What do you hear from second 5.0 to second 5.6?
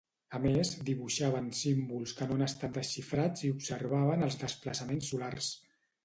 solars.